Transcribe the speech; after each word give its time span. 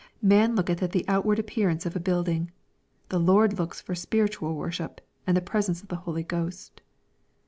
Man 0.23 0.55
looketh 0.55 0.81
at 0.81 0.93
the 0.93 1.05
outward 1.07 1.37
appearance 1.37 1.85
of 1.85 1.95
a 1.95 1.99
building. 1.99 2.49
The 3.09 3.19
Lord 3.19 3.59
looks 3.59 3.79
for 3.81 3.93
spiritual 3.93 4.55
worship, 4.55 4.99
and 5.27 5.37
the 5.37 5.41
presence 5.41 5.83
of 5.83 5.89
the 5.89 5.95
Holy 6.09 6.23
Ghost. 6.23 6.81